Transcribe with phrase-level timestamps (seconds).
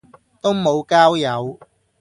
[0.41, 1.59] 都無交友